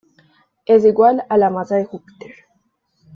Es 0.65 0.83
igual 0.83 1.23
a 1.29 1.37
la 1.37 1.51
masa 1.51 1.75
de 1.75 1.85
Júpiter. 1.85 2.31